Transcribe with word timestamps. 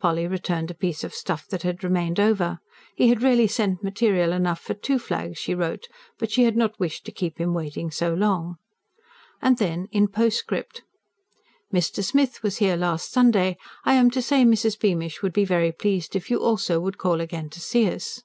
Polly 0.00 0.26
returned 0.26 0.72
a 0.72 0.74
piece 0.74 1.04
of 1.04 1.14
stuff 1.14 1.46
that 1.46 1.62
had 1.62 1.84
remained 1.84 2.18
over. 2.18 2.58
He 2.96 3.10
had 3.10 3.22
really 3.22 3.46
sent 3.46 3.80
material 3.80 4.32
enough 4.32 4.60
for 4.60 4.74
two 4.74 4.98
flags, 4.98 5.38
she 5.38 5.54
wrote; 5.54 5.86
but 6.18 6.32
she 6.32 6.42
had 6.42 6.56
not 6.56 6.80
wished 6.80 7.04
to 7.04 7.12
keep 7.12 7.38
him 7.38 7.54
waiting 7.54 7.92
so 7.92 8.12
long. 8.12 8.56
And 9.40 9.58
then, 9.58 9.86
in 9.92 10.06
a 10.06 10.08
postscript: 10.08 10.82
MR. 11.72 12.02
SMITH 12.02 12.42
WAS 12.42 12.56
HERE 12.56 12.76
LAST 12.76 13.12
SUNDAY. 13.12 13.56
I 13.84 13.94
AM 13.94 14.10
TO 14.10 14.20
SAY 14.20 14.42
MRS. 14.44 14.80
BEAMISH 14.80 15.22
WOULD 15.22 15.32
BE 15.32 15.44
VERY 15.44 15.70
PLEASED 15.70 16.16
IF 16.16 16.28
YOU 16.28 16.40
ALSO 16.42 16.80
WOULD 16.80 16.98
CALL 16.98 17.20
AGAIN 17.20 17.48
TO 17.48 17.60
SEE 17.60 17.88
US. 17.92 18.24